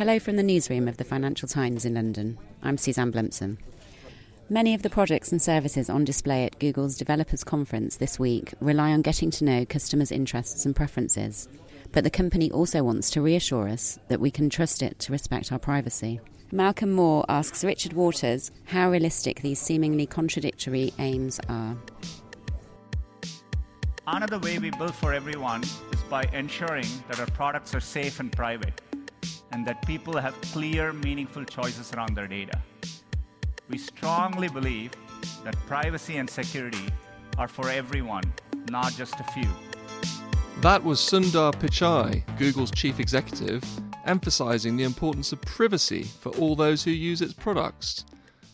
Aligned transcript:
Hello 0.00 0.18
from 0.18 0.36
the 0.36 0.42
newsroom 0.42 0.88
of 0.88 0.96
the 0.96 1.04
Financial 1.04 1.46
Times 1.46 1.84
in 1.84 1.92
London. 1.92 2.38
I'm 2.62 2.78
Suzanne 2.78 3.12
Blumsom. 3.12 3.58
Many 4.48 4.72
of 4.72 4.80
the 4.80 4.88
products 4.88 5.30
and 5.30 5.42
services 5.42 5.90
on 5.90 6.06
display 6.06 6.46
at 6.46 6.58
Google's 6.58 6.96
Developers 6.96 7.44
Conference 7.44 7.96
this 7.96 8.18
week 8.18 8.54
rely 8.62 8.92
on 8.92 9.02
getting 9.02 9.30
to 9.32 9.44
know 9.44 9.66
customers' 9.66 10.10
interests 10.10 10.64
and 10.64 10.74
preferences. 10.74 11.50
But 11.92 12.04
the 12.04 12.10
company 12.10 12.50
also 12.50 12.82
wants 12.82 13.10
to 13.10 13.20
reassure 13.20 13.68
us 13.68 13.98
that 14.08 14.20
we 14.20 14.30
can 14.30 14.48
trust 14.48 14.82
it 14.82 14.98
to 15.00 15.12
respect 15.12 15.52
our 15.52 15.58
privacy. 15.58 16.18
Malcolm 16.50 16.92
Moore 16.92 17.26
asks 17.28 17.62
Richard 17.62 17.92
Waters 17.92 18.50
how 18.64 18.90
realistic 18.90 19.42
these 19.42 19.60
seemingly 19.60 20.06
contradictory 20.06 20.94
aims 20.98 21.40
are. 21.50 21.76
Another 24.06 24.38
way 24.38 24.58
we 24.58 24.70
build 24.70 24.94
for 24.94 25.12
everyone 25.12 25.62
is 25.62 26.00
by 26.08 26.22
ensuring 26.32 26.86
that 27.08 27.20
our 27.20 27.26
products 27.26 27.74
are 27.74 27.80
safe 27.80 28.18
and 28.18 28.32
private 28.32 28.80
and 29.52 29.66
that 29.66 29.84
people 29.86 30.16
have 30.16 30.38
clear, 30.52 30.92
meaningful 30.92 31.44
choices 31.44 31.92
around 31.92 32.14
their 32.14 32.26
data. 32.26 32.58
We 33.68 33.78
strongly 33.78 34.48
believe 34.48 34.92
that 35.44 35.56
privacy 35.66 36.16
and 36.16 36.28
security 36.28 36.88
are 37.38 37.48
for 37.48 37.68
everyone, 37.68 38.24
not 38.70 38.92
just 38.94 39.14
a 39.20 39.24
few. 39.32 39.48
That 40.60 40.84
was 40.84 41.00
Sundar 41.00 41.52
Pichai, 41.54 42.22
Google's 42.38 42.70
chief 42.70 43.00
executive, 43.00 43.64
emphasizing 44.04 44.76
the 44.76 44.84
importance 44.84 45.32
of 45.32 45.40
privacy 45.42 46.02
for 46.02 46.30
all 46.36 46.54
those 46.54 46.84
who 46.84 46.90
use 46.90 47.22
its 47.22 47.32
products. 47.32 48.04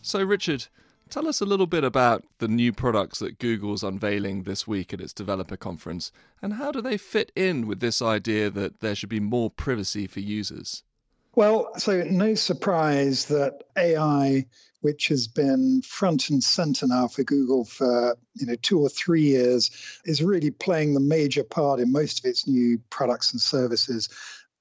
So, 0.01 0.23
Richard, 0.23 0.67
tell 1.09 1.27
us 1.27 1.41
a 1.41 1.45
little 1.45 1.67
bit 1.67 1.83
about 1.83 2.23
the 2.37 2.47
new 2.47 2.71
products 2.71 3.19
that 3.19 3.39
Google's 3.39 3.83
unveiling 3.83 4.43
this 4.43 4.67
week 4.67 4.93
at 4.93 5.01
its 5.01 5.13
developer 5.13 5.57
conference, 5.57 6.11
and 6.41 6.53
how 6.53 6.71
do 6.71 6.81
they 6.81 6.97
fit 6.97 7.31
in 7.35 7.67
with 7.67 7.79
this 7.81 8.01
idea 8.01 8.49
that 8.51 8.79
there 8.79 8.95
should 8.95 9.09
be 9.09 9.19
more 9.19 9.49
privacy 9.49 10.07
for 10.07 10.21
users? 10.21 10.83
Well, 11.37 11.69
so 11.77 12.01
no 12.01 12.33
surprise 12.33 13.25
that 13.25 13.61
AI 13.77 14.47
which 14.81 15.07
has 15.09 15.27
been 15.27 15.83
front 15.83 16.29
and 16.31 16.43
center 16.43 16.87
now 16.87 17.07
for 17.07 17.23
Google 17.23 17.63
for 17.63 18.17
you 18.33 18.47
know 18.47 18.55
two 18.55 18.79
or 18.79 18.89
three 18.89 19.21
years, 19.21 19.69
is 20.05 20.23
really 20.23 20.49
playing 20.49 20.95
the 20.95 20.99
major 20.99 21.43
part 21.43 21.79
in 21.79 21.91
most 21.91 22.17
of 22.17 22.25
its 22.25 22.47
new 22.47 22.79
products 22.89 23.33
and 23.33 23.39
services, 23.39 24.09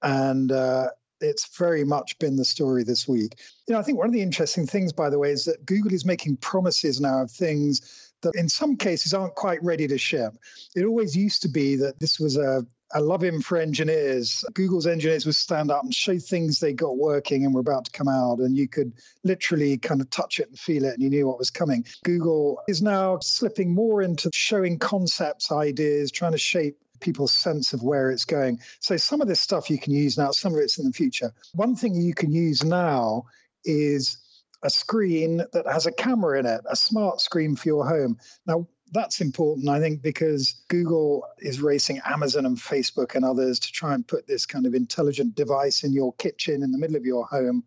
and 0.02 0.52
uh, 0.52 0.88
it's 1.22 1.56
very 1.56 1.83
much 1.83 2.18
been 2.18 2.36
the 2.36 2.44
story 2.44 2.84
this 2.84 3.08
week. 3.08 3.40
You 3.66 3.72
know, 3.72 3.78
I 3.78 3.83
think 3.83 3.96
one 3.96 4.08
of 4.08 4.12
the 4.12 4.20
interesting 4.20 4.66
things, 4.66 4.92
by 4.92 5.08
the 5.08 5.18
way, 5.18 5.30
is 5.30 5.46
that 5.46 5.64
Google 5.64 5.94
is 5.94 6.05
making 6.05 6.36
promises 6.36 7.00
now 7.00 7.22
of 7.22 7.30
things 7.30 8.12
that 8.20 8.34
in 8.34 8.50
some 8.50 8.77
cases 8.77 9.14
aren't 9.14 9.34
quite 9.34 9.62
ready 9.62 9.86
to 9.88 9.96
ship. 9.96 10.34
It 10.74 10.84
always 10.84 11.16
used 11.16 11.40
to 11.42 11.48
be 11.48 11.77
that 11.77 12.00
this 12.00 12.20
was 12.20 12.36
a 12.36 12.66
I 12.95 13.01
love 13.01 13.23
him 13.23 13.41
for 13.41 13.59
engineers. 13.59 14.45
Google's 14.55 14.87
engineers 14.87 15.27
would 15.27 15.34
stand 15.34 15.70
up 15.70 15.83
and 15.83 15.95
show 15.95 16.19
things 16.19 16.61
they 16.61 16.73
got 16.73 16.97
working 16.97 17.45
and 17.45 17.53
were 17.53 17.61
about 17.61 17.87
to 17.87 17.91
come 17.91 18.09
out, 18.09 18.39
and 18.39 18.56
you 18.56 18.69
could 18.69 18.92
literally 19.25 19.77
kind 19.79 20.01
of 20.01 20.09
touch 20.11 20.39
it 20.39 20.48
and 20.48 20.59
feel 20.59 20.84
it, 20.84 20.95
and 20.95 21.03
you 21.03 21.11
knew 21.11 21.27
what 21.27 21.39
was 21.39 21.51
coming. 21.51 21.84
Google 22.05 22.61
is 22.69 22.83
now 22.83 23.19
slipping 23.20 23.75
more 23.75 24.03
into 24.03 24.31
showing 24.33 24.79
concepts, 24.79 25.51
ideas, 25.51 26.12
trying 26.12 26.33
to 26.33 26.39
shape 26.39 26.79
people's 27.01 27.33
sense 27.33 27.73
of 27.73 27.83
where 27.83 28.11
it's 28.11 28.25
going. 28.25 28.61
So 28.81 28.97
some 28.97 29.20
of 29.20 29.29
this 29.29 29.41
stuff 29.41 29.69
you 29.69 29.79
can 29.79 29.92
use 29.92 30.17
now, 30.17 30.31
some 30.31 30.55
of 30.55 30.61
it's 30.61 30.79
in 30.79 30.87
the 30.87 30.92
future. 30.92 31.33
One 31.55 31.77
thing 31.77 31.95
you 31.95 32.14
can 32.14 32.33
use 32.33 32.64
now 32.64 33.25
is 33.64 34.19
a 34.62 34.70
screen 34.70 35.42
that 35.53 35.67
has 35.67 35.87
a 35.87 35.92
camera 35.92 36.39
in 36.39 36.47
it, 36.47 36.62
a 36.69 36.77
smart 36.77 37.20
screen 37.20 37.57
for 37.57 37.69
your 37.69 37.87
home. 37.87 38.19
Now, 38.47 38.69
that's 38.97 39.20
important, 39.20 39.69
I 39.69 39.80
think, 39.80 40.02
because 40.02 40.62
Google 40.69 41.27
is 41.39 41.61
racing 41.61 42.00
Amazon 42.06 42.47
and 42.47 42.56
Facebook 42.56 43.14
and 43.14 43.25
others 43.25 43.58
to 43.61 43.72
try 43.72 43.94
and 43.94 44.06
put 44.06 44.27
this 44.27 44.47
kind 44.47 44.66
of 44.66 44.75
intelligent 44.75 45.34
device 45.34 45.84
in 45.84 45.92
your 45.92 46.12
kitchen 46.14 46.62
in 46.62 46.72
the 46.72 46.78
middle 46.78 46.97
of 46.97 47.05
your 47.05 47.27
home. 47.27 47.64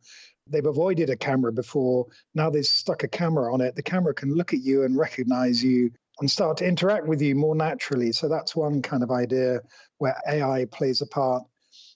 They've 0.48 0.66
avoided 0.66 1.10
a 1.10 1.16
camera 1.16 1.54
before. 1.54 2.08
Now 2.34 2.50
they've 2.50 2.66
stuck 2.66 3.04
a 3.04 3.08
camera 3.08 3.54
on 3.54 3.62
it. 3.62 3.76
The 3.76 3.84
camera 3.84 4.14
can 4.14 4.34
look 4.34 4.54
at 4.54 4.62
you 4.62 4.84
and 4.84 4.98
recognize 4.98 5.64
you 5.64 5.92
and 6.20 6.30
start 6.30 6.58
to 6.58 6.68
interact 6.68 7.08
with 7.08 7.22
you 7.22 7.36
more 7.36 7.56
naturally. 7.56 8.12
So 8.12 8.28
that's 8.28 8.56
one 8.56 8.82
kind 8.82 9.04
of 9.04 9.12
idea 9.12 9.62
where 10.00 10.20
AI 10.28 10.66
plays 10.72 11.02
a 11.02 11.08
part. 11.08 11.44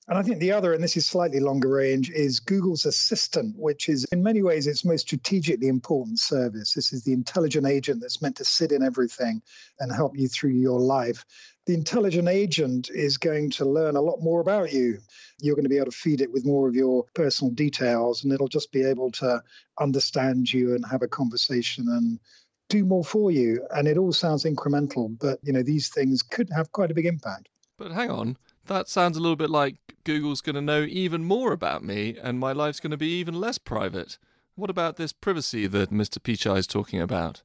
And 0.09 0.17
I 0.17 0.21
think 0.21 0.39
the 0.39 0.51
other, 0.51 0.73
and 0.73 0.83
this 0.83 0.97
is 0.97 1.05
slightly 1.05 1.39
longer 1.39 1.69
range, 1.69 2.09
is 2.09 2.41
Google's 2.41 2.85
Assistant, 2.85 3.55
which 3.57 3.87
is 3.87 4.05
in 4.11 4.21
many 4.21 4.41
ways 4.41 4.67
its 4.67 4.83
most 4.83 5.03
strategically 5.03 5.69
important 5.69 6.19
service. 6.19 6.73
This 6.73 6.91
is 6.91 7.03
the 7.03 7.13
intelligent 7.13 7.65
agent 7.65 8.01
that's 8.01 8.21
meant 8.21 8.35
to 8.37 8.45
sit 8.45 8.73
in 8.73 8.83
everything 8.83 9.41
and 9.79 9.93
help 9.93 10.17
you 10.17 10.27
through 10.27 10.51
your 10.51 10.79
life. 10.79 11.23
The 11.67 11.73
intelligent 11.73 12.27
agent 12.27 12.89
is 12.89 13.15
going 13.15 13.51
to 13.51 13.65
learn 13.65 13.95
a 13.95 14.01
lot 14.01 14.21
more 14.21 14.41
about 14.41 14.73
you. 14.73 14.99
You're 15.39 15.55
going 15.55 15.63
to 15.63 15.69
be 15.69 15.77
able 15.77 15.91
to 15.91 15.97
feed 15.97 16.19
it 16.19 16.33
with 16.33 16.45
more 16.45 16.67
of 16.67 16.75
your 16.75 17.05
personal 17.13 17.53
details, 17.53 18.25
and 18.25 18.33
it'll 18.33 18.49
just 18.49 18.73
be 18.73 18.83
able 18.83 19.11
to 19.11 19.41
understand 19.79 20.51
you 20.51 20.75
and 20.75 20.85
have 20.85 21.03
a 21.03 21.07
conversation 21.07 21.87
and 21.87 22.19
do 22.67 22.83
more 22.83 23.05
for 23.05 23.31
you. 23.31 23.65
And 23.71 23.87
it 23.87 23.97
all 23.97 24.11
sounds 24.11 24.43
incremental, 24.43 25.17
but 25.17 25.39
you 25.43 25.53
know 25.53 25.63
these 25.63 25.87
things 25.87 26.21
could 26.21 26.49
have 26.53 26.73
quite 26.73 26.91
a 26.91 26.93
big 26.93 27.05
impact. 27.05 27.47
But 27.77 27.93
hang 27.93 28.09
on, 28.09 28.37
that 28.67 28.87
sounds 28.87 29.17
a 29.17 29.19
little 29.19 29.35
bit 29.35 29.49
like 29.49 29.75
Google's 30.03 30.41
going 30.41 30.55
to 30.55 30.61
know 30.61 30.83
even 30.83 31.23
more 31.23 31.51
about 31.51 31.83
me 31.83 32.17
and 32.21 32.39
my 32.39 32.51
life's 32.51 32.79
going 32.79 32.91
to 32.91 32.97
be 32.97 33.19
even 33.19 33.33
less 33.33 33.57
private. 33.57 34.17
What 34.55 34.69
about 34.69 34.97
this 34.97 35.13
privacy 35.13 35.67
that 35.67 35.91
Mr. 35.91 36.19
Pichai 36.19 36.57
is 36.57 36.67
talking 36.67 37.01
about? 37.01 37.41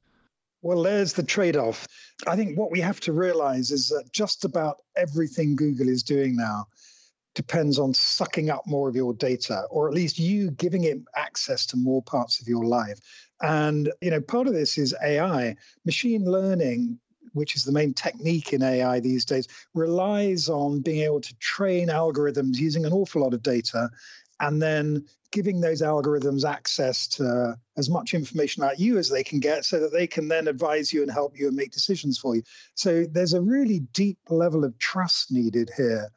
Well, 0.61 0.83
there's 0.83 1.13
the 1.13 1.23
trade 1.23 1.55
off. 1.55 1.87
I 2.27 2.35
think 2.35 2.57
what 2.57 2.71
we 2.71 2.81
have 2.81 2.99
to 3.01 3.13
realize 3.13 3.71
is 3.71 3.89
that 3.89 4.11
just 4.11 4.43
about 4.43 4.77
everything 4.95 5.55
Google 5.55 5.87
is 5.87 6.03
doing 6.03 6.35
now 6.35 6.67
depends 7.35 7.79
on 7.79 7.93
sucking 7.93 8.49
up 8.49 8.63
more 8.67 8.89
of 8.89 8.95
your 8.95 9.13
data, 9.13 9.63
or 9.69 9.87
at 9.87 9.93
least 9.93 10.19
you 10.19 10.51
giving 10.51 10.83
it 10.83 10.99
access 11.15 11.65
to 11.67 11.77
more 11.77 12.01
parts 12.01 12.41
of 12.41 12.47
your 12.47 12.65
life. 12.65 12.99
And, 13.41 13.91
you 14.01 14.11
know, 14.11 14.19
part 14.19 14.47
of 14.47 14.53
this 14.53 14.77
is 14.77 14.93
AI. 15.01 15.55
Machine 15.85 16.25
learning 16.25 16.99
which 17.33 17.55
is 17.55 17.63
the 17.63 17.71
main 17.71 17.93
technique 17.93 18.53
in 18.53 18.61
AI 18.61 18.99
these 18.99 19.25
days, 19.25 19.47
relies 19.73 20.49
on 20.49 20.81
being 20.81 21.01
able 21.01 21.21
to 21.21 21.35
train 21.37 21.89
algorithms 21.89 22.57
using 22.57 22.85
an 22.85 22.93
awful 22.93 23.21
lot 23.21 23.33
of 23.33 23.43
data 23.43 23.89
and 24.39 24.61
then 24.61 25.05
giving 25.31 25.61
those 25.61 25.81
algorithms 25.81 26.43
access 26.43 27.07
to 27.07 27.55
as 27.77 27.89
much 27.89 28.13
information 28.13 28.63
about 28.63 28.79
you 28.79 28.97
as 28.97 29.09
they 29.09 29.23
can 29.23 29.39
get 29.39 29.63
so 29.63 29.79
that 29.79 29.91
they 29.91 30.07
can 30.07 30.27
then 30.27 30.47
advise 30.47 30.91
you 30.91 31.01
and 31.01 31.11
help 31.11 31.37
you 31.37 31.47
and 31.47 31.55
make 31.55 31.71
decisions 31.71 32.17
for 32.17 32.35
you. 32.35 32.41
So 32.73 33.05
there's 33.05 33.33
a 33.33 33.41
really 33.41 33.79
deep 33.79 34.17
level 34.29 34.63
of 34.63 34.77
trust 34.79 35.31
needed 35.31 35.69
here. 35.75 36.09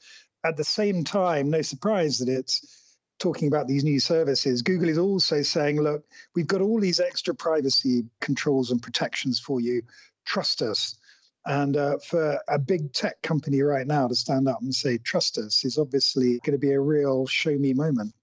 At 0.45 0.57
the 0.57 0.65
same 0.65 1.05
time, 1.05 1.51
no 1.51 1.63
surprise 1.63 2.19
that 2.19 2.29
it's 2.29 2.83
talking 3.23 3.47
about 3.47 3.69
these 3.69 3.85
new 3.85 4.01
services, 4.01 4.63
Google 4.63 4.89
is 4.89 4.99
also 4.99 5.43
saying, 5.43 5.81
look, 5.81 6.05
we've 6.35 6.47
got 6.47 6.61
all 6.61 6.81
these 6.81 6.99
extra 6.99 7.35
privacy 7.35 8.05
controls 8.21 8.73
and 8.73 8.83
protections 8.83 9.39
for 9.39 9.61
you. 9.61 9.83
Trust 10.27 10.61
us. 10.61 10.99
And 11.45 11.77
uh, 11.77 11.99
for 11.99 12.39
a 12.49 12.59
big 12.59 12.93
tech 12.93 13.21
company 13.23 13.63
right 13.63 13.87
now 13.87 14.07
to 14.07 14.15
stand 14.15 14.49
up 14.49 14.61
and 14.63 14.75
say, 14.75 14.99
trust 14.99 15.39
us, 15.39 15.65
is 15.65 15.79
obviously 15.79 16.39
going 16.45 16.53
to 16.53 16.59
be 16.59 16.73
a 16.73 16.81
real 16.81 17.27
show 17.27 17.57
me 17.57 17.73
moment. 17.73 18.15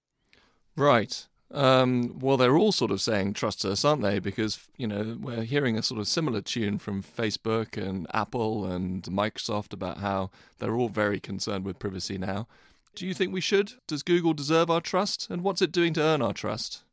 Right. 0.76 1.26
Um, 1.52 2.18
well, 2.20 2.36
they're 2.36 2.56
all 2.56 2.72
sort 2.72 2.92
of 2.92 3.00
saying 3.00 3.34
trust 3.34 3.64
us, 3.64 3.84
aren't 3.84 4.02
they? 4.02 4.20
Because, 4.20 4.66
you 4.76 4.86
know, 4.86 5.18
we're 5.20 5.42
hearing 5.42 5.76
a 5.76 5.82
sort 5.82 6.00
of 6.00 6.06
similar 6.06 6.40
tune 6.40 6.78
from 6.78 7.02
Facebook 7.02 7.76
and 7.76 8.06
Apple 8.14 8.64
and 8.64 9.02
Microsoft 9.02 9.72
about 9.72 9.98
how 9.98 10.30
they're 10.58 10.76
all 10.76 10.88
very 10.88 11.20
concerned 11.20 11.64
with 11.64 11.78
privacy 11.78 12.18
now. 12.18 12.46
Do 12.94 13.06
you 13.06 13.14
think 13.14 13.32
we 13.32 13.40
should? 13.40 13.72
Does 13.86 14.02
Google 14.02 14.32
deserve 14.32 14.70
our 14.70 14.80
trust? 14.80 15.28
And 15.28 15.42
what's 15.42 15.62
it 15.62 15.72
doing 15.72 15.92
to 15.94 16.02
earn 16.02 16.22
our 16.22 16.32
trust? 16.32 16.84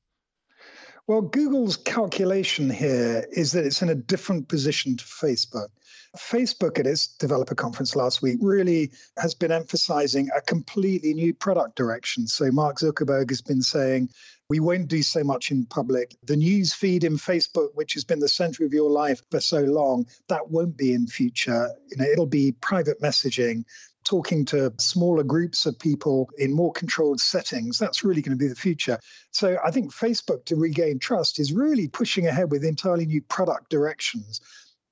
Well, 1.08 1.22
Google's 1.22 1.78
calculation 1.78 2.70
here 2.70 3.26
is 3.32 3.54
that 3.54 3.64
it's 3.64 3.82
in 3.82 3.88
a 3.88 3.96
different 3.96 4.50
position 4.50 4.98
to 4.98 5.06
Facebook. 5.06 5.70
Facebook, 6.18 6.80
at 6.80 6.86
its 6.86 7.08
developer 7.08 7.56
conference 7.56 7.96
last 7.96 8.22
week, 8.22 8.40
really 8.42 8.92
has 9.18 9.34
been 9.34 9.54
emphasizing 9.54 10.28
a 10.36 10.42
completely 10.42 11.14
new 11.14 11.34
product 11.34 11.78
direction. 11.78 12.28
So, 12.28 12.52
Mark 12.52 12.80
Zuckerberg 12.80 13.30
has 13.30 13.42
been 13.42 13.62
saying, 13.62 14.10
we 14.50 14.60
won't 14.60 14.90
do 14.90 15.02
so 15.02 15.24
much 15.24 15.50
in 15.50 15.66
public. 15.66 16.14
The 16.24 16.36
news 16.36 16.74
feed 16.74 17.06
in 17.06 17.16
Facebook, 17.16 17.70
which 17.74 17.94
has 17.94 18.04
been 18.04 18.20
the 18.20 18.28
center 18.28 18.66
of 18.66 18.74
your 18.74 18.90
life 18.90 19.22
for 19.32 19.40
so 19.40 19.62
long, 19.62 20.08
that 20.28 20.50
won't 20.50 20.76
be 20.76 20.94
in 20.94 21.08
future. 21.08 21.70
You 21.90 21.98
know, 21.98 22.06
it'll 22.06 22.26
be 22.26 22.52
private 22.52 23.02
messaging 23.02 23.64
talking 24.08 24.46
to 24.46 24.74
smaller 24.80 25.24
groups 25.24 25.66
of 25.66 25.78
people 25.78 26.30
in 26.38 26.54
more 26.54 26.72
controlled 26.72 27.20
settings, 27.20 27.78
that's 27.78 28.04
really 28.04 28.22
going 28.22 28.38
to 28.38 28.44
be 28.44 28.48
the 28.48 28.56
future. 28.56 28.98
So 29.32 29.58
I 29.64 29.72
think 29.72 29.94
Facebook, 29.94 30.46
to 30.46 30.56
regain 30.56 31.00
trust, 31.00 31.40
is 31.40 31.52
really 31.52 31.88
pushing 31.88 32.28
ahead 32.28 32.52
with 32.52 32.64
entirely 32.64 33.06
new 33.06 33.22
product 33.22 33.70
directions. 33.70 34.40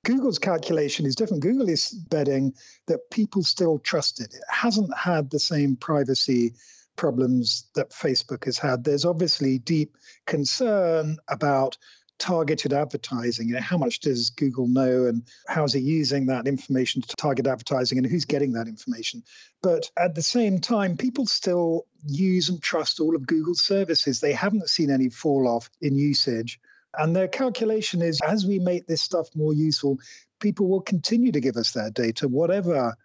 Google's 0.04 0.38
calculation 0.38 1.06
is 1.06 1.16
different. 1.16 1.42
Google 1.42 1.68
is 1.68 1.90
betting 1.90 2.54
that 2.86 3.10
people 3.10 3.42
still 3.42 3.78
trust 3.78 4.20
it. 4.20 4.34
It 4.34 4.44
hasn't 4.48 4.96
had 4.96 5.30
the 5.30 5.40
same 5.40 5.76
privacy 5.76 6.54
problems 6.94 7.66
that 7.74 7.90
Facebook 7.90 8.44
has 8.44 8.58
had. 8.58 8.84
There's 8.84 9.04
obviously 9.04 9.58
deep 9.58 9.96
concern 10.26 11.16
about 11.28 11.76
targeted 12.18 12.72
advertising. 12.72 13.48
You 13.48 13.54
know, 13.54 13.60
how 13.60 13.78
much 13.78 14.00
does 14.00 14.30
Google 14.30 14.66
know 14.66 15.06
and 15.06 15.22
how 15.48 15.64
is 15.64 15.74
it 15.74 15.80
using 15.80 16.26
that 16.26 16.46
information 16.46 17.02
to 17.02 17.16
target 17.16 17.46
advertising 17.46 17.98
and 17.98 18.06
who's 18.06 18.24
getting 18.24 18.52
that 18.52 18.68
information? 18.68 19.22
But 19.62 19.90
at 19.96 20.14
the 20.14 20.22
same 20.22 20.60
time, 20.60 20.96
people 20.96 21.26
still 21.26 21.86
use 22.06 22.48
and 22.48 22.62
trust 22.62 23.00
all 23.00 23.16
of 23.16 23.26
Google's 23.26 23.62
services. 23.62 24.20
They 24.20 24.32
haven't 24.32 24.68
seen 24.70 24.90
any 24.90 25.10
fall 25.10 25.48
off 25.48 25.70
in 25.80 25.96
usage. 25.96 26.60
And 26.98 27.14
their 27.14 27.28
calculation 27.28 28.00
is 28.00 28.20
as 28.26 28.46
we 28.46 28.58
make 28.58 28.86
this 28.86 29.02
stuff 29.02 29.28
more 29.34 29.52
useful, 29.52 29.98
people 30.40 30.68
will 30.68 30.80
continue 30.80 31.32
to 31.32 31.40
give 31.40 31.56
us 31.56 31.72
their 31.72 31.90
data, 31.90 32.28
whatever 32.28 32.96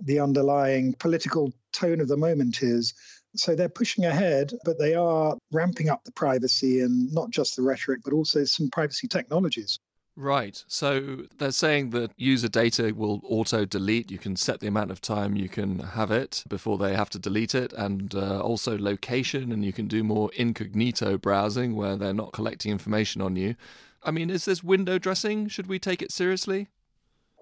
the 0.00 0.20
underlying 0.20 0.94
political 0.94 1.52
tone 1.72 2.00
of 2.00 2.08
the 2.08 2.16
moment 2.16 2.62
is. 2.62 2.94
So 3.36 3.54
they're 3.54 3.68
pushing 3.68 4.04
ahead, 4.04 4.52
but 4.64 4.78
they 4.78 4.94
are 4.94 5.36
ramping 5.52 5.88
up 5.88 6.04
the 6.04 6.12
privacy 6.12 6.80
and 6.80 7.12
not 7.12 7.30
just 7.30 7.56
the 7.56 7.62
rhetoric, 7.62 8.00
but 8.04 8.12
also 8.12 8.44
some 8.44 8.70
privacy 8.70 9.08
technologies. 9.08 9.78
Right. 10.16 10.62
So 10.68 11.24
they're 11.38 11.50
saying 11.50 11.90
that 11.90 12.12
user 12.16 12.48
data 12.48 12.92
will 12.94 13.20
auto 13.24 13.64
delete. 13.64 14.12
You 14.12 14.18
can 14.18 14.36
set 14.36 14.60
the 14.60 14.68
amount 14.68 14.92
of 14.92 15.00
time 15.00 15.34
you 15.34 15.48
can 15.48 15.80
have 15.80 16.12
it 16.12 16.44
before 16.48 16.78
they 16.78 16.94
have 16.94 17.10
to 17.10 17.18
delete 17.18 17.54
it, 17.54 17.72
and 17.72 18.14
uh, 18.14 18.40
also 18.40 18.78
location, 18.78 19.50
and 19.50 19.64
you 19.64 19.72
can 19.72 19.88
do 19.88 20.04
more 20.04 20.30
incognito 20.36 21.18
browsing 21.18 21.74
where 21.74 21.96
they're 21.96 22.14
not 22.14 22.32
collecting 22.32 22.70
information 22.70 23.20
on 23.20 23.34
you. 23.34 23.56
I 24.04 24.12
mean, 24.12 24.30
is 24.30 24.44
this 24.44 24.62
window 24.62 24.98
dressing? 24.98 25.48
Should 25.48 25.66
we 25.66 25.80
take 25.80 26.00
it 26.00 26.12
seriously? 26.12 26.68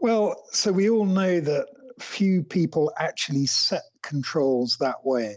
Well, 0.00 0.42
so 0.52 0.72
we 0.72 0.88
all 0.88 1.04
know 1.04 1.40
that 1.40 1.66
few 1.98 2.42
people 2.42 2.92
actually 2.98 3.46
set 3.46 3.82
controls 4.02 4.76
that 4.78 5.04
way 5.04 5.36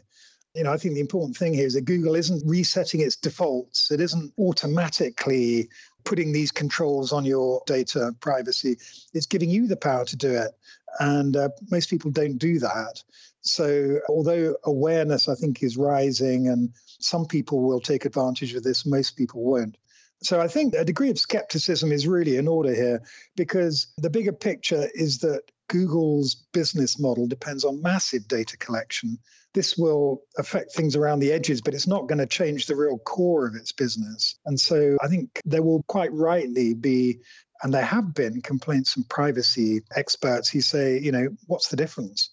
you 0.55 0.63
know, 0.63 0.71
I 0.71 0.77
think 0.77 0.93
the 0.93 1.01
important 1.01 1.35
thing 1.35 1.53
here 1.53 1.65
is 1.65 1.73
that 1.73 1.85
Google 1.85 2.15
isn't 2.15 2.47
resetting 2.47 3.01
its 3.01 3.17
defaults. 3.17 3.91
It 3.91 3.99
isn't 3.99 4.33
automatically 4.39 5.69
putting 6.05 6.31
these 6.31 6.51
controls 6.51 7.11
on 7.11 7.25
your 7.25 7.61
data 7.67 8.13
privacy. 8.21 8.77
It's 9.13 9.25
giving 9.25 9.49
you 9.49 9.67
the 9.67 9.75
power 9.75 10.05
to 10.05 10.15
do 10.15 10.31
it. 10.31 10.51
And 10.99 11.35
uh, 11.35 11.49
most 11.69 11.89
people 11.89 12.11
don't 12.11 12.37
do 12.37 12.59
that. 12.59 13.03
So, 13.41 13.99
although 14.07 14.55
awareness, 14.63 15.27
I 15.27 15.35
think, 15.35 15.61
is 15.61 15.77
rising 15.77 16.47
and 16.47 16.73
some 16.99 17.25
people 17.25 17.61
will 17.61 17.81
take 17.81 18.05
advantage 18.05 18.55
of 18.55 18.63
this, 18.63 18.85
most 18.85 19.17
people 19.17 19.43
won't. 19.43 19.77
So, 20.23 20.39
I 20.39 20.47
think 20.47 20.73
a 20.73 20.85
degree 20.85 21.09
of 21.09 21.19
skepticism 21.19 21.91
is 21.91 22.07
really 22.07 22.37
in 22.37 22.47
order 22.47 22.73
here 22.73 23.01
because 23.35 23.87
the 23.97 24.09
bigger 24.09 24.31
picture 24.31 24.87
is 24.95 25.19
that 25.19 25.41
Google's 25.67 26.35
business 26.53 26.97
model 26.97 27.27
depends 27.27 27.65
on 27.65 27.81
massive 27.81 28.27
data 28.27 28.57
collection 28.57 29.19
this 29.55 29.75
will 29.77 30.21
affect 30.37 30.73
things 30.73 30.95
around 30.95 31.19
the 31.19 31.31
edges, 31.31 31.61
but 31.61 31.73
it's 31.73 31.87
not 31.87 32.07
going 32.07 32.19
to 32.19 32.27
change 32.27 32.67
the 32.67 32.75
real 32.75 32.99
core 32.99 33.47
of 33.47 33.55
its 33.55 33.71
business. 33.71 34.37
And 34.45 34.59
so 34.59 34.97
I 35.01 35.07
think 35.07 35.41
there 35.45 35.63
will 35.63 35.81
quite 35.87 36.13
rightly 36.13 36.75
be, 36.75 37.19
and 37.63 37.73
there 37.73 37.85
have 37.85 38.13
been 38.13 38.41
complaints 38.41 38.93
from 38.93 39.05
privacy 39.05 39.81
experts 39.95 40.49
who 40.49 40.61
say, 40.61 40.99
you 40.99 41.11
know, 41.11 41.29
what's 41.47 41.69
the 41.69 41.77
difference? 41.77 42.29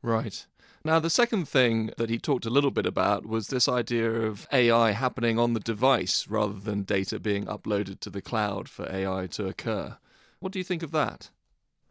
Right. 0.00 0.46
Now, 0.84 0.98
the 0.98 1.10
second 1.10 1.48
thing 1.48 1.90
that 1.96 2.10
he 2.10 2.18
talked 2.18 2.46
a 2.46 2.50
little 2.50 2.72
bit 2.72 2.86
about 2.86 3.26
was 3.26 3.48
this 3.48 3.68
idea 3.68 4.10
of 4.10 4.48
AI 4.52 4.92
happening 4.92 5.38
on 5.38 5.52
the 5.52 5.60
device 5.60 6.26
rather 6.28 6.58
than 6.58 6.82
data 6.82 7.20
being 7.20 7.44
uploaded 7.44 8.00
to 8.00 8.10
the 8.10 8.22
cloud 8.22 8.68
for 8.68 8.90
AI 8.90 9.26
to 9.28 9.46
occur. 9.46 9.98
What 10.40 10.52
do 10.52 10.58
you 10.58 10.64
think 10.64 10.82
of 10.82 10.90
that? 10.92 11.30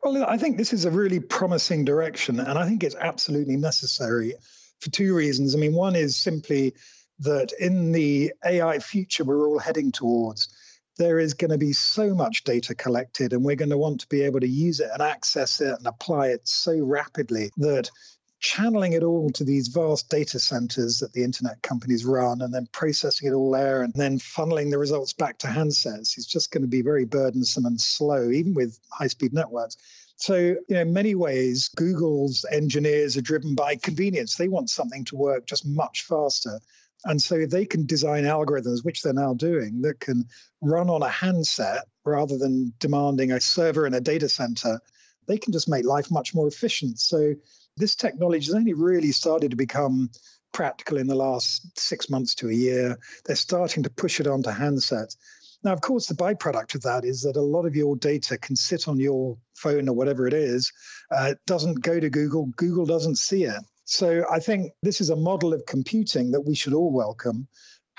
Well, 0.03 0.25
I 0.27 0.38
think 0.38 0.57
this 0.57 0.74
is 0.74 0.86
a 0.86 0.92
really 0.92 1.19
promising 1.19 1.86
direction, 1.86 2.39
and 2.39 2.57
I 2.57 2.68
think 2.68 2.83
it's 2.83 2.95
absolutely 2.95 3.56
necessary 3.56 4.33
for 4.80 4.89
two 4.89 5.13
reasons. 5.13 5.53
I 5.53 5.59
mean, 5.59 5.74
one 5.75 5.95
is 5.95 6.18
simply 6.18 6.74
that 7.19 7.51
in 7.59 7.92
the 7.92 8.33
AI 8.44 8.80
future 8.80 9.24
we're 9.24 9.48
all 9.48 9.59
heading 9.59 9.92
towards, 9.92 10.50
there 10.98 11.19
is 11.19 11.36
going 11.36 11.51
to 11.51 11.57
be 11.57 11.74
so 11.74 12.15
much 12.15 12.44
data 12.44 12.74
collected, 12.74 13.31
and 13.31 13.45
we're 13.45 13.56
going 13.56 13.69
to 13.69 13.77
want 13.77 14.01
to 14.01 14.07
be 14.07 14.24
able 14.24 14.39
to 14.39 14.48
use 14.48 14.80
it 14.80 14.89
and 14.92 15.03
access 15.03 15.62
it 15.62 15.77
and 15.77 15.86
apply 15.86 16.30
it 16.30 16.48
so 16.48 16.80
rapidly 16.80 17.51
that 17.57 17.92
channeling 18.41 18.93
it 18.93 19.03
all 19.03 19.29
to 19.29 19.43
these 19.43 19.67
vast 19.67 20.09
data 20.09 20.39
centers 20.39 20.97
that 20.97 21.13
the 21.13 21.23
internet 21.23 21.61
companies 21.61 22.03
run 22.03 22.41
and 22.41 22.51
then 22.51 22.67
processing 22.71 23.29
it 23.29 23.33
all 23.33 23.51
there 23.51 23.83
and 23.83 23.93
then 23.93 24.17
funneling 24.17 24.71
the 24.71 24.79
results 24.79 25.13
back 25.13 25.38
to 25.38 25.47
handsets 25.47 26.17
is 26.17 26.25
just 26.25 26.51
going 26.51 26.63
to 26.63 26.67
be 26.67 26.81
very 26.81 27.05
burdensome 27.05 27.65
and 27.65 27.79
slow, 27.79 28.31
even 28.31 28.55
with 28.55 28.79
high 28.91 29.07
speed 29.07 29.31
networks. 29.31 29.77
So, 30.15 30.35
you 30.35 30.65
know, 30.69 30.81
in 30.81 30.91
many 30.91 31.13
ways, 31.13 31.69
Google's 31.75 32.43
engineers 32.51 33.15
are 33.15 33.21
driven 33.21 33.53
by 33.53 33.75
convenience. 33.75 34.35
They 34.35 34.49
want 34.49 34.71
something 34.71 35.05
to 35.05 35.15
work 35.15 35.45
just 35.45 35.65
much 35.65 36.03
faster. 36.07 36.59
And 37.05 37.21
so 37.21 37.45
they 37.45 37.65
can 37.65 37.85
design 37.85 38.23
algorithms, 38.23 38.83
which 38.83 39.03
they're 39.03 39.13
now 39.13 39.35
doing, 39.35 39.81
that 39.81 39.99
can 39.99 40.25
run 40.61 40.89
on 40.89 41.03
a 41.03 41.09
handset 41.09 41.85
rather 42.05 42.38
than 42.39 42.73
demanding 42.79 43.31
a 43.31 43.39
server 43.39 43.85
in 43.85 43.93
a 43.93 44.01
data 44.01 44.29
center. 44.29 44.79
They 45.27 45.38
can 45.38 45.53
just 45.53 45.69
make 45.69 45.85
life 45.85 46.09
much 46.09 46.33
more 46.33 46.47
efficient. 46.47 46.99
So 46.99 47.35
this 47.77 47.95
technology 47.95 48.45
has 48.45 48.56
only 48.56 48.73
really 48.73 49.12
started 49.12 49.51
to 49.51 49.57
become 49.57 50.09
practical 50.53 50.97
in 50.97 51.07
the 51.07 51.15
last 51.15 51.79
six 51.79 52.09
months 52.09 52.35
to 52.35 52.50
a 52.50 52.53
year. 52.53 52.97
They're 53.25 53.35
starting 53.35 53.83
to 53.83 53.89
push 53.89 54.19
it 54.19 54.27
onto 54.27 54.50
handsets. 54.50 55.15
Now, 55.63 55.73
of 55.73 55.81
course, 55.81 56.07
the 56.07 56.15
byproduct 56.15 56.75
of 56.75 56.81
that 56.83 57.06
is 57.06 57.21
that 57.21 57.35
a 57.35 57.41
lot 57.41 57.65
of 57.65 57.75
your 57.75 57.95
data 57.95 58.38
can 58.38 58.56
sit 58.56 58.88
on 58.88 59.00
your 59.00 59.38
phone 59.56 59.88
or 59.88 59.95
whatever 59.95 60.27
it 60.27 60.33
is. 60.33 60.71
Uh, 61.12 61.29
it 61.31 61.39
doesn't 61.45 61.81
go 61.81 62.00
to 62.00 62.09
Google. 62.09 62.47
Google 62.57 62.85
doesn't 62.85 63.18
see 63.18 63.44
it. 63.44 63.62
So 63.85 64.25
I 64.31 64.39
think 64.39 64.71
this 64.81 65.01
is 65.01 65.09
a 65.09 65.15
model 65.15 65.53
of 65.53 65.65
computing 65.67 66.31
that 66.31 66.41
we 66.41 66.56
should 66.56 66.74
all 66.74 66.91
welcome. 66.91 67.47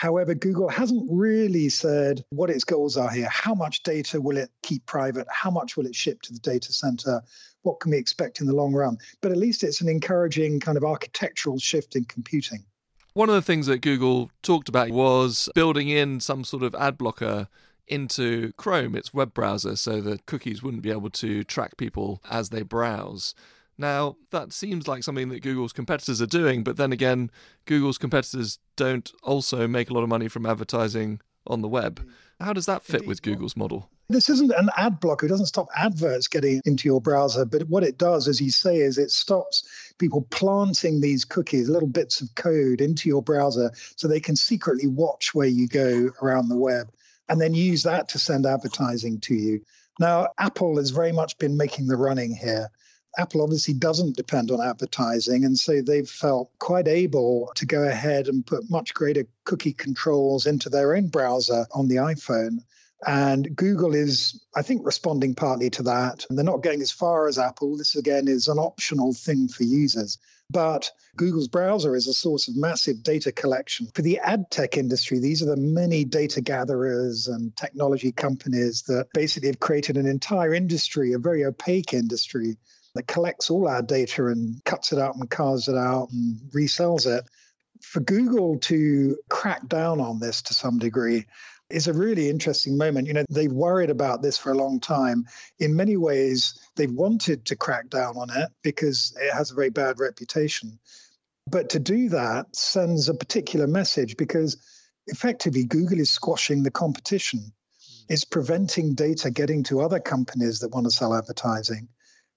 However, 0.03 0.35
Google 0.35 0.69
hasn't 0.69 1.09
really 1.09 1.69
said 1.69 2.25
what 2.31 2.51
its 2.51 2.65
goals 2.65 2.97
are 2.97 3.09
here. 3.09 3.29
How 3.29 3.55
much 3.55 3.85
data 3.85 4.21
will 4.21 4.37
it 4.37 4.51
keep 4.65 4.85
private? 4.85 5.29
How 5.31 5.49
much 5.49 5.77
will 5.77 5.87
it 5.87 5.95
ship 5.95 6.23
to 6.23 6.33
the 6.33 6.41
data 6.41 6.73
center? 6.73 7.23
What 7.63 7.79
can 7.79 7.93
we 7.93 7.99
expect 7.99 8.41
in 8.41 8.49
the 8.49 8.53
long 8.53 8.73
run? 8.73 8.99
But 9.21 9.31
at 9.31 9.39
least 9.39 9.63
it's 9.63 9.81
an 9.81 9.89
encouraging 9.89 10.59
kind 10.59 10.77
of 10.77 10.83
architectural 10.83 11.61
shift 11.61 11.95
in 11.95 12.05
computing. 12.07 12.65
One 13.13 13.29
of 13.29 13.37
the 13.37 13.43
things 13.43 13.67
that 13.67 13.79
Google 13.79 14.33
talked 14.43 14.69
about 14.69 14.91
was 14.91 15.49
building 15.55 15.89
in 15.89 16.19
some 16.19 16.43
sort 16.43 16.65
of 16.65 16.75
ad 16.75 16.99
blocker 16.99 17.47
into 17.87 18.53
Chrome, 18.55 18.97
its 18.97 19.15
web 19.15 19.33
browser, 19.33 19.77
so 19.77 20.01
that 20.01 20.27
cookies 20.27 20.65
wouldn't 20.65 20.83
be 20.83 20.91
able 20.91 21.11
to 21.11 21.45
track 21.45 21.77
people 21.77 22.21
as 22.29 22.49
they 22.49 22.63
browse. 22.63 23.37
Now, 23.83 24.15
that 24.31 24.53
seems 24.53 24.87
like 24.87 25.03
something 25.03 25.29
that 25.31 25.43
Google's 25.43 25.73
competitors 25.73 26.23
are 26.23 26.27
doing, 26.27 26.63
but 26.63 26.77
then 26.77 26.93
again, 26.93 27.33
Google's 27.65 27.99
competitors 27.99 28.61
don't 28.77 29.11
also 29.25 29.67
make 29.67 29.91
a 29.91 29.93
lot 29.93 30.05
of 30.05 30.09
money 30.09 30.29
from 30.29 30.47
advertising 30.47 31.21
on 31.49 31.63
the 31.63 31.69
web. 31.69 32.09
How 32.39 32.53
does 32.53 32.67
that 32.67 32.85
fit 32.85 33.09
with 33.09 33.23
Google's 33.23 33.57
model? 33.57 33.91
This 34.09 34.31
isn't 34.31 34.53
an 34.53 34.71
ad 34.77 35.01
blocker. 35.01 35.27
It 35.27 35.31
doesn't 35.31 35.47
stop 35.47 35.67
adverts 35.77 36.29
getting 36.29 36.61
into 36.65 36.89
your 36.89 37.01
browser. 37.01 37.45
But 37.45 37.69
what 37.69 37.83
it 37.83 37.99
does, 37.99 38.29
as 38.29 38.41
you 38.41 38.53
say, 38.53 38.77
is 38.77 38.99
it 38.99 39.11
stops 39.11 39.65
people 39.99 40.29
planting 40.31 41.01
these 41.01 41.25
cookies, 41.25 41.69
little 41.69 41.89
bits 41.89 42.21
of 42.21 42.33
code 42.37 42.81
into 42.81 43.09
your 43.09 43.21
browser 43.21 43.73
so 43.97 44.07
they 44.07 44.21
can 44.21 44.37
secretly 44.37 44.87
watch 44.87 45.35
where 45.35 45.49
you 45.49 45.67
go 45.67 46.11
around 46.23 46.49
the 46.49 46.57
web 46.57 46.93
and 47.29 47.41
then 47.41 47.53
use 47.53 47.83
that 47.83 48.09
to 48.11 48.21
send 48.21 48.47
advertising 48.47 49.19
to 49.23 49.35
you. 49.35 49.61
Now, 49.99 50.29
Apple 50.39 50.77
has 50.77 50.91
very 50.91 51.11
much 51.11 51.37
been 51.39 51.57
making 51.57 51.89
the 51.89 51.97
running 51.97 52.33
here. 52.33 52.71
Apple 53.19 53.43
obviously 53.43 53.75
doesn't 53.75 54.17
depend 54.17 54.51
on 54.51 54.61
advertising, 54.61 55.45
and 55.45 55.59
so 55.59 55.83
they've 55.83 56.09
felt 56.09 56.51
quite 56.59 56.89
able 56.89 57.53
to 57.57 57.67
go 57.67 57.83
ahead 57.85 58.29
and 58.29 58.47
put 58.47 58.71
much 58.71 58.95
greater 58.95 59.27
cookie 59.45 59.75
controls 59.75 60.47
into 60.47 60.71
their 60.71 60.97
own 60.97 61.09
browser 61.09 61.67
on 61.73 61.89
the 61.89 61.97
iPhone. 61.97 62.59
And 63.07 63.55
Google 63.57 63.95
is, 63.95 64.41
I 64.55 64.63
think, 64.63 64.87
responding 64.87 65.35
partly 65.35 65.71
to 65.71 65.83
that. 65.83 66.25
And 66.29 66.39
they're 66.39 66.45
not 66.45 66.63
going 66.63 66.81
as 66.81 66.93
far 66.93 67.27
as 67.27 67.39
Apple. 67.39 67.77
This, 67.77 67.97
again, 67.97 68.29
is 68.29 68.47
an 68.47 68.59
optional 68.59 69.13
thing 69.13 69.49
for 69.49 69.65
users. 69.65 70.19
But 70.49 70.91
Google's 71.17 71.49
browser 71.49 71.97
is 71.97 72.07
a 72.07 72.15
source 72.15 72.47
of 72.47 72.57
massive 72.57 73.03
data 73.03 73.33
collection. 73.33 73.89
For 73.95 74.03
the 74.03 74.19
ad 74.21 74.51
tech 74.51 74.77
industry, 74.77 75.19
these 75.19 75.43
are 75.43 75.47
the 75.47 75.57
many 75.57 76.05
data 76.05 76.41
gatherers 76.41 77.27
and 77.27 77.57
technology 77.57 78.13
companies 78.13 78.83
that 78.83 79.09
basically 79.15 79.49
have 79.49 79.61
created 79.61 79.97
an 79.97 80.07
entire 80.07 80.55
industry, 80.55 81.13
a 81.13 81.19
very 81.19 81.45
opaque 81.45 81.93
industry 81.95 82.57
that 82.95 83.07
collects 83.07 83.51
all 83.51 83.69
our 83.69 83.83
data 83.83 84.27
and 84.27 84.63
cuts 84.65 84.93
it 84.93 84.99
out 84.99 85.15
and 85.15 85.31
carves 85.31 85.69
it 85.69 85.77
out 85.77 86.11
and 86.11 86.39
resells 86.55 87.07
it. 87.07 87.25
For 87.81 88.01
Google 88.01 88.59
to 88.61 89.17
crack 89.29 89.67
down 89.67 90.01
on 90.01 90.21
this 90.21 90.43
to 90.43 90.55
some 90.55 90.79
degree, 90.79 91.27
is 91.73 91.89
a 91.89 91.93
really 91.93 92.29
interesting 92.29 92.77
moment. 92.77 93.09
You 93.09 93.15
know, 93.15 93.25
they've 93.31 93.51
worried 93.51 93.91
about 93.91 94.23
this 94.23 94.37
for 94.37 94.53
a 94.53 94.57
long 94.57 94.79
time. 94.79 95.27
In 95.59 95.75
many 95.75 95.97
ways, 95.97 96.61
they've 96.77 96.93
wanted 96.93 97.47
to 97.47 97.57
crack 97.57 97.89
down 97.89 98.17
on 98.19 98.29
it 98.31 98.51
because 98.63 99.17
it 99.19 99.33
has 99.33 99.51
a 99.51 99.55
very 99.55 99.71
bad 99.71 99.99
reputation. 99.99 100.79
But 101.51 101.71
to 101.71 101.81
do 101.81 102.11
that 102.11 102.55
sends 102.55 103.09
a 103.09 103.15
particular 103.15 103.67
message 103.67 104.17
because 104.17 104.59
effectively 105.07 105.65
Google 105.65 105.99
is 105.99 106.11
squashing 106.11 106.63
the 106.63 106.71
competition. 106.71 107.41
Hmm. 107.41 108.13
It's 108.13 108.25
preventing 108.25 108.95
data 108.95 109.31
getting 109.31 109.65
to 109.65 109.81
other 109.81 109.99
companies 109.99 110.61
that 110.61 110.73
want 110.73 110.85
to 110.85 110.91
sell 110.91 111.15
advertising, 111.15 111.89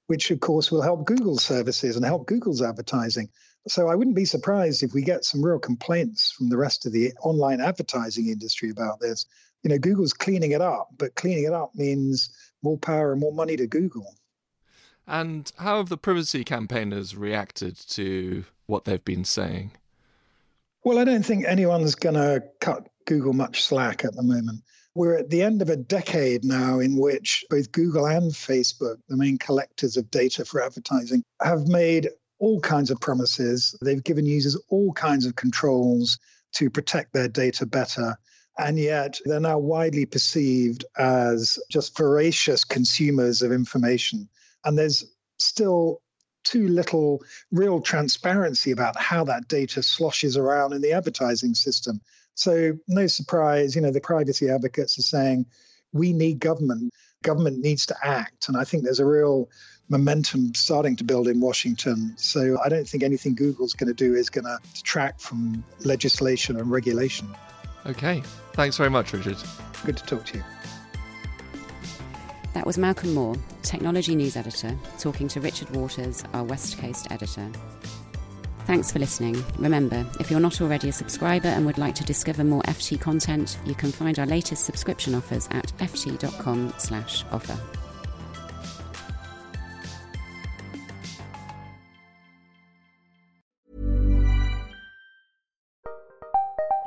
which 0.07 0.31
of 0.31 0.39
course 0.39 0.71
will 0.71 0.81
help 0.81 1.05
Google 1.05 1.37
services 1.37 1.95
and 1.95 2.05
help 2.05 2.27
Google's 2.27 2.61
advertising. 2.61 3.29
So 3.67 3.87
I 3.87 3.95
wouldn't 3.95 4.15
be 4.15 4.25
surprised 4.25 4.83
if 4.83 4.93
we 4.93 5.01
get 5.01 5.25
some 5.25 5.43
real 5.43 5.59
complaints 5.59 6.31
from 6.31 6.49
the 6.49 6.57
rest 6.57 6.85
of 6.85 6.91
the 6.91 7.13
online 7.23 7.61
advertising 7.61 8.27
industry 8.27 8.69
about 8.69 8.99
this. 8.99 9.25
you 9.63 9.69
know, 9.69 9.79
Google's 9.79 10.13
cleaning 10.13 10.51
it 10.51 10.61
up, 10.61 10.89
but 10.95 11.15
cleaning 11.15 11.45
it 11.45 11.53
up 11.53 11.73
means 11.73 12.29
more 12.61 12.77
power 12.77 13.11
and 13.11 13.19
more 13.19 13.33
money 13.33 13.57
to 13.57 13.65
Google. 13.65 14.15
And 15.07 15.51
how 15.57 15.77
have 15.77 15.89
the 15.89 15.97
privacy 15.97 16.43
campaigners 16.43 17.15
reacted 17.15 17.75
to 17.89 18.45
what 18.67 18.85
they've 18.85 19.03
been 19.03 19.25
saying? 19.25 19.71
Well, 20.83 20.99
I 20.99 21.03
don't 21.03 21.25
think 21.25 21.45
anyone's 21.45 21.95
going 21.95 22.15
to 22.15 22.43
cut 22.59 22.87
Google 23.05 23.33
much 23.33 23.63
slack 23.63 24.05
at 24.05 24.15
the 24.15 24.21
moment. 24.21 24.61
We're 24.95 25.17
at 25.17 25.29
the 25.29 25.41
end 25.41 25.61
of 25.61 25.69
a 25.69 25.75
decade 25.75 26.45
now 26.45 26.79
in 26.79 26.95
which 26.95 27.43
both 27.49 27.73
Google 27.73 28.07
and 28.07 28.31
Facebook, 28.31 28.95
the 29.09 29.17
main 29.17 29.37
collectors 29.37 29.97
of 29.97 30.09
data 30.09 30.45
for 30.45 30.63
advertising, 30.63 31.21
have 31.41 31.67
made 31.67 32.07
all 32.39 32.61
kinds 32.61 32.91
of 32.91 33.01
promises. 33.01 33.75
They've 33.81 34.03
given 34.03 34.25
users 34.25 34.57
all 34.69 34.93
kinds 34.93 35.25
of 35.25 35.35
controls 35.35 36.17
to 36.53 36.69
protect 36.69 37.11
their 37.13 37.27
data 37.27 37.65
better. 37.65 38.17
And 38.57 38.79
yet 38.79 39.19
they're 39.25 39.41
now 39.41 39.59
widely 39.59 40.05
perceived 40.05 40.85
as 40.97 41.59
just 41.69 41.97
voracious 41.97 42.63
consumers 42.63 43.41
of 43.41 43.51
information. 43.51 44.29
And 44.63 44.77
there's 44.77 45.03
still 45.37 46.01
too 46.45 46.69
little 46.69 47.21
real 47.51 47.81
transparency 47.81 48.71
about 48.71 48.97
how 48.97 49.25
that 49.25 49.49
data 49.49 49.83
sloshes 49.83 50.37
around 50.37 50.71
in 50.71 50.81
the 50.81 50.93
advertising 50.93 51.53
system. 51.53 51.99
So, 52.35 52.73
no 52.87 53.07
surprise, 53.07 53.75
you 53.75 53.81
know, 53.81 53.91
the 53.91 54.01
privacy 54.01 54.49
advocates 54.49 54.99
are 54.99 55.03
saying 55.03 55.45
we 55.93 56.13
need 56.13 56.39
government. 56.39 56.93
Government 57.23 57.59
needs 57.59 57.85
to 57.87 57.95
act. 58.03 58.47
And 58.49 58.57
I 58.57 58.65
think 58.65 58.83
there's 58.83 58.99
a 58.99 59.05
real 59.05 59.49
momentum 59.87 60.53
starting 60.53 60.95
to 60.97 61.03
build 61.03 61.27
in 61.27 61.39
Washington. 61.39 62.13
So, 62.17 62.57
I 62.63 62.69
don't 62.69 62.87
think 62.87 63.03
anything 63.03 63.35
Google's 63.35 63.73
going 63.73 63.87
to 63.87 63.93
do 63.93 64.13
is 64.13 64.29
going 64.29 64.45
to 64.45 64.59
detract 64.73 65.21
from 65.21 65.63
legislation 65.83 66.59
and 66.59 66.69
regulation. 66.69 67.33
Okay. 67.85 68.21
Thanks 68.53 68.77
very 68.77 68.89
much, 68.89 69.13
Richard. 69.13 69.37
Good 69.85 69.97
to 69.97 70.03
talk 70.03 70.25
to 70.25 70.37
you. 70.37 70.43
That 72.53 72.65
was 72.65 72.77
Malcolm 72.77 73.13
Moore, 73.13 73.35
Technology 73.63 74.15
News 74.15 74.37
Editor, 74.37 74.77
talking 74.97 75.27
to 75.27 75.41
Richard 75.41 75.69
Waters, 75.71 76.23
our 76.33 76.43
West 76.43 76.77
Coast 76.79 77.11
editor. 77.11 77.51
Thanks 78.65 78.91
for 78.91 78.99
listening. 78.99 79.43
Remember, 79.59 80.05
if 80.19 80.31
you're 80.31 80.39
not 80.39 80.59
already 80.59 80.89
a 80.89 80.91
subscriber 80.91 81.49
and 81.49 81.65
would 81.65 81.77
like 81.77 81.95
to 81.95 82.03
discover 82.03 82.43
more 82.43 82.63
FT 82.63 82.99
content, 82.99 83.59
you 83.65 83.75
can 83.75 83.91
find 83.91 84.17
our 84.17 84.25
latest 84.25 84.65
subscription 84.65 85.13
offers 85.13 85.47
at 85.51 85.71
ft.com/offer. 85.77 87.57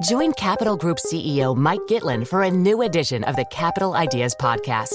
Join 0.02 0.32
Capital 0.32 0.76
Group 0.76 0.98
CEO 0.98 1.56
Mike 1.56 1.80
Gitlin 1.88 2.26
for 2.26 2.42
a 2.42 2.50
new 2.50 2.82
edition 2.82 3.24
of 3.24 3.34
the 3.36 3.44
Capital 3.46 3.94
Ideas 3.94 4.34
podcast. 4.40 4.94